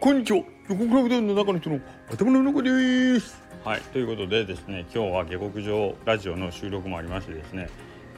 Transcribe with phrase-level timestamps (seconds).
[0.00, 0.42] こんにちは。
[0.70, 1.78] 横倉うどんの中の人の
[2.10, 3.38] 頭の中です。
[3.62, 7.68] はいということでですね今日は下克上ラジオの収録もありましてですね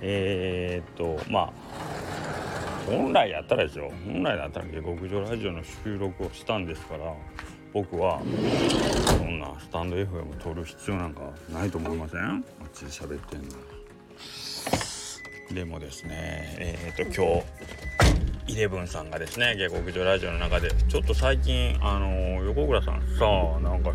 [0.01, 1.53] えー、っとまあ
[2.87, 3.90] 本来やったらですよ。
[4.06, 7.13] 本来だったら下克上ラジオの収録をしたんですから
[7.72, 8.21] 僕は
[9.19, 11.22] そんなスタンド FM 撮る必要なんか
[11.53, 12.21] ないと思いません？
[12.21, 13.49] あっちで喋ってんの。
[15.53, 17.47] でもですねえー、っと今日
[18.52, 23.24] イレブンさんがですね下克上ラジオの中でちょっと最近あのー、横倉さんさ
[23.56, 23.93] あなんか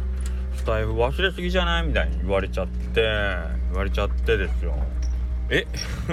[0.56, 1.84] スタイフ忘れすぎじゃない？
[1.84, 3.02] みたいに言われちゃって
[3.70, 4.74] 言われちゃってですよ。
[5.52, 5.68] え？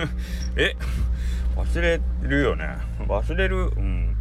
[0.57, 0.77] え？
[1.57, 2.69] 忘れるよね。
[3.09, 4.15] 忘れるうん。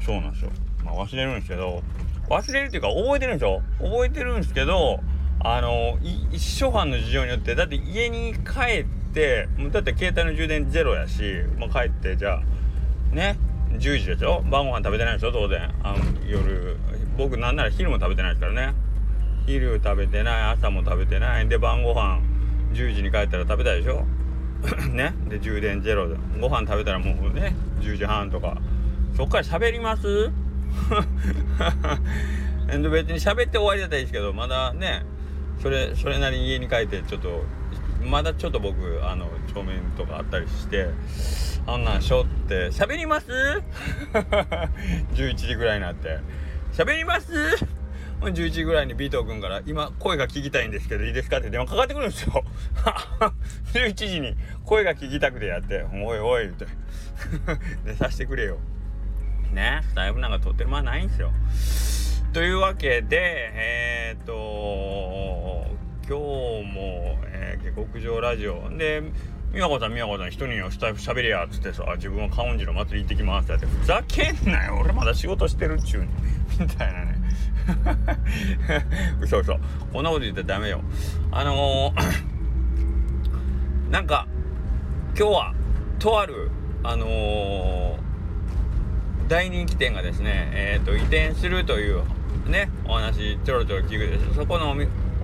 [0.00, 0.50] そうなんですよ。
[0.84, 1.82] まあ忘れるんですけど
[2.28, 3.62] 忘れるっていうか覚えてるんですよ。
[3.80, 5.00] 覚えてるんですけど
[5.40, 5.98] あの
[6.30, 11.22] 一初版の事情によってだって家に帰ってだって携帯の充電ゼロやし、
[11.58, 12.42] まあ、帰ってじゃあ
[13.12, 13.36] ね。
[13.72, 14.42] 10時でしょ？
[14.42, 15.32] 晩ご飯食べてないでしょ？
[15.32, 15.72] 当然。
[15.82, 16.76] あの夜
[17.16, 18.74] 僕なんなら昼も食べてないですからね。
[19.46, 21.48] 昼食べてない朝も食べてない。
[21.48, 22.20] で晩ご飯
[22.72, 24.04] 10時に帰ったら食べたいでしょ？
[24.92, 25.14] ね。
[25.28, 26.08] で充電ゼロ。
[26.08, 28.56] でご飯食べたらもうね10時半とか。
[29.16, 30.30] そっから喋ります？
[32.68, 35.02] 別に喋って終わりだったらいいですけどまだね。
[35.60, 37.42] それそれなりに家に帰ってちょっと
[38.02, 40.88] まだちょっと僕あの帳面とかあったりして
[41.66, 43.28] あんなんしょって喋ります
[45.14, 46.18] ?11 時ぐらいになって。
[46.72, 47.32] 喋ります
[48.20, 51.38] ？11時ぐらいにビート君から今声が聞きたいんですけどいいですか？
[51.38, 52.44] って電話かかってくるんですよ。
[53.74, 55.84] 11時に声が聞きたくてやって。
[56.04, 56.66] おいおいって。
[57.84, 58.58] 寝させてくれよ。
[59.52, 61.32] ねスタイフなんか撮ってる間ないんですよ。
[62.32, 65.66] というわけでえー、っと
[66.10, 66.24] 今日
[66.64, 68.68] も、えー、下克上ラジオ。
[68.76, 69.00] で
[69.54, 73.52] 美和子さん美和子さん一人にスタイフ喋れやつってさ自分は観音寺の祭り行ってきます。
[73.52, 76.08] ってふざけんなよ俺まだ仕事してるっちゅうに。
[76.58, 77.14] みたいなね。
[79.22, 79.56] 嘘嘘。
[79.92, 80.80] こんなこと言ったらダメよ。
[81.30, 82.02] あのー、
[83.92, 84.26] なんか
[85.16, 85.54] 今日は
[86.00, 86.50] とある
[86.82, 87.98] あのー、
[89.28, 92.02] 大人気店がですねえっ、ー、と移転するという
[92.48, 94.34] ねお話ちょろちょろ聞くです。
[94.34, 94.74] そこの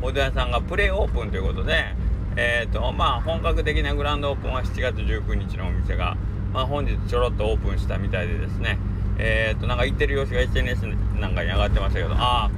[0.06, 1.84] おで屋さんがプレオープンということで
[2.37, 6.17] えっ、とまあ本格的なグランドオープンは7月19日のお店が
[6.53, 8.78] まあ本日ちょろっとオープンしたみたいでですね
[9.19, 10.87] え、ー、となんか行ってる様子が SNS
[11.19, 12.49] なんかに上がってましたけどあ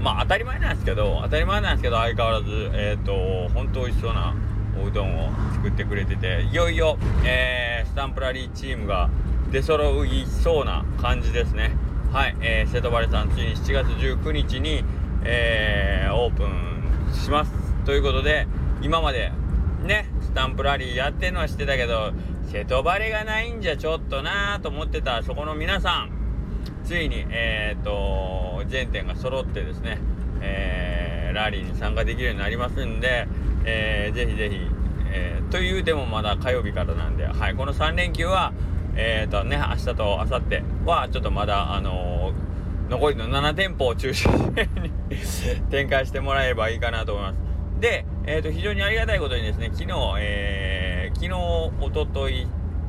[0.00, 4.34] まあ当たり前なんですけど当たり前なんですけど相変わらずえっ、ー、と本当美味しそうな
[4.80, 9.10] おうどんを作ってくれてていよいよ、えー、スタンプラリーチームが
[9.50, 11.76] 出揃いそうな感じですね。
[12.12, 14.84] はい、えー、瀬戸原さんついに7月19日に、
[15.24, 16.81] えー、オープン
[17.12, 17.52] します。
[17.84, 18.46] ということで
[18.80, 19.32] 今まで
[19.82, 22.12] ねスタンプラリーやってるのは知ってたけど
[22.50, 26.10] 瀬戸バレがないんじゃちょっとなーと思ってたそこの皆さん
[26.84, 29.98] ついにえっ、ー、と全店が揃ってですね、
[30.40, 33.26] えー、ラリーに参加できるようになりますんで、
[33.64, 34.56] えー、ぜひぜひ、
[35.12, 38.52] えー、というでもまだ火曜日からなんで、はい、この3連休は
[38.94, 42.21] えっ、ー、とね明日と明後日はちょっとまだあのー、
[42.92, 44.52] 残りの7店舗を中心に
[45.70, 47.38] 展開してもらえればいいかなと思います。
[47.80, 51.32] で、えーと、非常にありがたいことにですね昨日、えー、昨日
[51.80, 52.46] おととい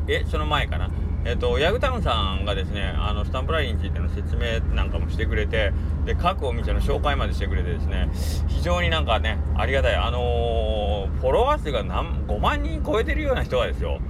[0.10, 0.92] えその前かな。
[1.24, 5.72] えっ、ー、とヤグタウンさんがですねあのスタンプラリーについての説明なんかもしてくれて
[6.06, 8.10] で各お店の紹介までしてくれてですね
[8.50, 9.96] 非常になんかねありがたい。
[9.96, 14.02] あのー、フォロワー数が何5万人超えてるような人がですよ。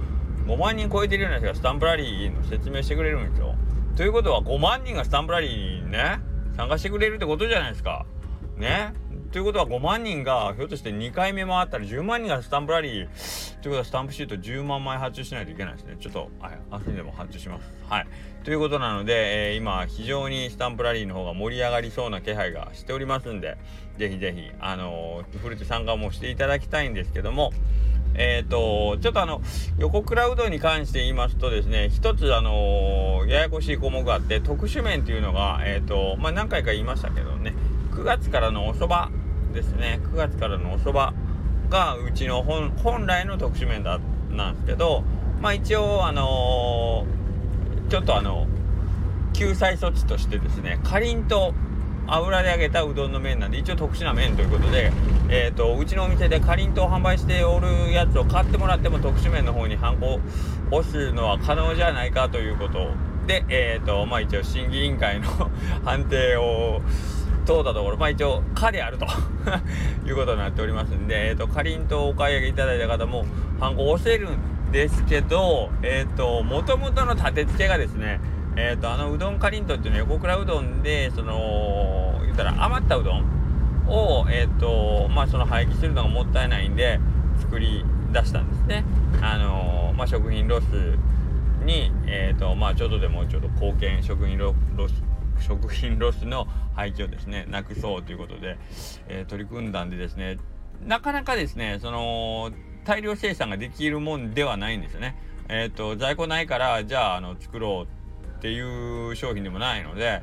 [0.48, 3.54] 5万人超えてるような人がスタンプラリーの説明してくれるんですよ。
[3.96, 6.18] ということは5万人がスタンプラリーにね
[6.56, 8.06] 参加してくれるってことじゃないですか。
[8.56, 8.92] ね。
[9.30, 15.96] ということは5万人がひょっとして2回目回ったら10万人がスタンプラリーということはスタンプシート10万枚発注しないといけないですね。
[15.98, 17.72] ちょっと、はい、明日にでも発注します。
[17.88, 18.06] はい。
[18.44, 23.56] ということなので、えー、今非常にスタンプラリーの方が盛り上がりそうな気配がしておりますんで
[23.96, 27.52] ぜひぜひあのー、フルテ参加もしていただきたいんですけども
[28.14, 29.42] えっ、ー、と、ちょっとあの、
[29.78, 37.54] 横クラウドに関して言いますとですね、一つあのややこしい項目があって、特殊面っていうのが、えっ、ー、と、まあ、何回か言いましたけどね、
[37.94, 39.10] 9月からのおそば
[39.54, 41.14] ですね9月からのおそば
[41.70, 44.00] がうちの本本来の特殊麺だ
[44.30, 45.04] なんですけど
[45.40, 47.06] まあ一応あの、
[47.90, 48.46] ちょっとあの
[49.32, 51.54] 救済措置としてですねかりんと
[52.06, 54.92] 油で揚げたうどんの麺なんで一応特殊な麺ということで、
[55.28, 60.20] えーと、うちのお店でかりんとう販売しておるやつを買ってもらっても特殊麺の方にハンコを
[60.70, 62.90] 押すのは可能じゃないかということ
[63.26, 65.28] で、えーとまあ、一応審議委員会の
[65.84, 66.82] 判定を
[67.46, 69.06] 通ったところ、まあ一応、可であると
[70.06, 73.26] いうことになっておりますんで、え、ー、と、かりんとうお買い上げいただいた方も、
[73.60, 78.18] ハンコ押せるんですけど、え、ー、と、もともとの立て付けがですね、
[78.56, 83.24] えっ、ー、とあのうどんかりんとうっていうのは横倉うどんでその言ったら余ったうどん
[83.88, 87.00] をえっ、ー、とまあその廃棄するのがもったいないんで
[87.40, 88.84] 作り出したんですね
[89.20, 90.64] あのまあ食品ロス
[91.64, 94.54] にえっ、とまあちょっとでもちょっと貢献食品ロ
[94.88, 95.02] ス
[95.40, 98.56] 食品ロスの廃棄をですねなくそうということで、
[99.08, 100.38] え取り組んだんでですね
[100.82, 102.50] なかなかですねその
[102.84, 105.16] 大量生産ができるもんではないんですよね。
[105.48, 108.03] えっ、ー、と在庫ないからじゃああの作ろう
[108.44, 110.20] っていう商品でもないので、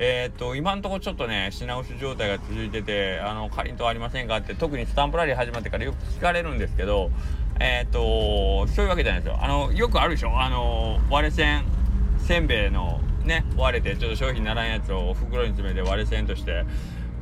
[0.00, 7.12] えっ、と今んとこちょっとね品薄状態が続いててあのかりんとありませんかって特にスタンプラリー始まってからよく聞かれるんですけど
[7.60, 9.38] えっ、とそういうわけじゃないですよ。
[9.40, 11.64] あのよくあるでしょあの割れ線
[12.18, 16.64] せんべいのね割れてちょっと商品ならんやつを袋に詰めて割れ線として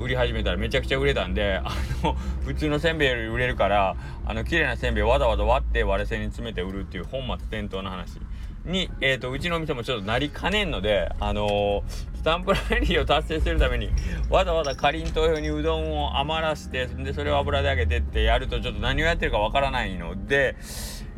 [0.00, 1.70] 売り始めたらめちゃくちゃ売れたんであ
[2.02, 2.14] の
[2.44, 8.20] 普通のせんべいより売れるからあの綺麗なせんべいわざわざ割って割れ線に詰めて売るっていう本末転倒の話
[8.64, 11.82] に、えーと、うちのお店もちょっとなりかねんので、あのー、
[12.16, 13.90] スタンプラリーを達成するために
[14.28, 20.56] わざわざかりんとう用にうどんを余らしてでそれを油で揚げてってやるとちょっと何をやってるかわからないので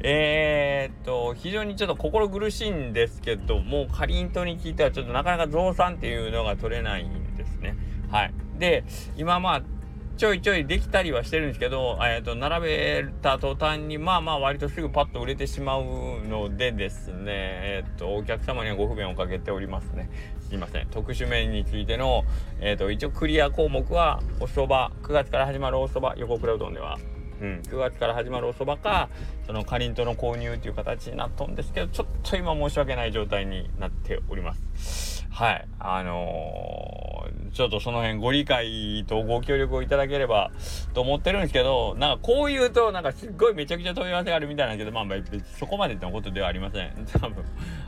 [0.03, 7.77] えー、っと非常にちょっと心苦しいんですけどもかりんとうに聞いてはちょっとなかなか増産っていうのが取れないんですね。
[8.11, 8.85] はい、で
[9.17, 9.63] 今まあ
[10.21, 15.83] ちょいちょいできたりはしてるんですけど、えーと、並べた途端にまあまあ割とすぐパッと売れてしまう
[16.29, 20.11] のでですね、えーと、お客様にはご不便をかけておりますね。
[20.47, 20.89] すいません。
[20.89, 22.25] 特殊麺についての、
[22.61, 26.99] えーと、一応クリア項目はお蕎麦9月から始まるお蕎麦横倉うどんでは。
[27.41, 29.09] うん、9月から始まるお蕎麦か
[29.47, 35.27] そのかりんとの購入という形になっとんですけどちょっと今申し訳ない状態になっております。
[35.31, 35.67] はい。
[35.79, 37.10] あのー
[37.53, 40.51] ちょっとその辺ご理解とご協力をいただければ
[40.95, 47.07] と思ってるんですけど、なんかこう言うと、なんかすっごいめちゃくちゃ問い合わせがあるみたいなんですけど、まあ別にそこまでのことではありません。
[47.13, 47.45] 多分、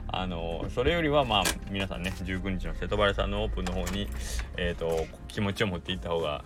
[0.09, 4.09] あの、それよりはまあ皆さんね、19日の瀬戸原さんのオープンの方に、
[4.57, 6.45] えっ、ー、と、気持ちを持っていった方が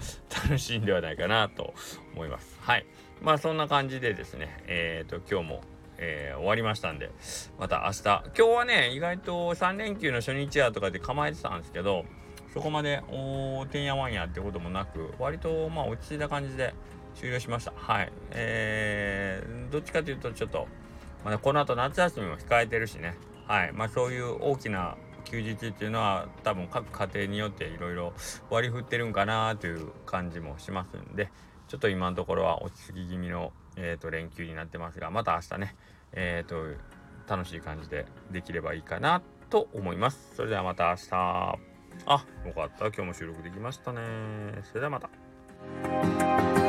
[0.49, 1.75] 楽しいんではないかなと
[2.15, 2.57] 思います。
[2.61, 2.87] はい。
[3.23, 5.61] まあそんな感じでですね、えっ、ー、と、今日も
[5.99, 7.11] えー、終わりましたんで、
[7.59, 8.03] また明日。
[8.03, 12.05] 今日はね、意外と3連休の初日やとかで構えてたんですけど、
[12.57, 16.73] そこまでおてんやわんやってこともなく割とまあ落ち着いた感じで
[17.15, 20.67] 終了しましたはいえー、どっちかというとちょっと、
[21.23, 28.15] まあ、この後夏休みも控えてるしねはいまあそういう大きな休日っていうのは多分各家庭によっていろいろ
[28.49, 31.31] 割り振ってるんかなという感じもしますんで
[31.69, 35.77] ちょっと今のところは落ち着き気味の、えーと、連休になってますがまた明日ね
[36.13, 36.81] えっ、ー、と
[37.29, 39.21] 楽しい感じでできればいいかな
[39.51, 40.37] と思います。
[40.37, 41.76] それではまた明日。
[42.05, 42.87] あ、よかった。
[42.87, 44.01] 今日も収録できましたね。
[44.65, 46.66] それではまた。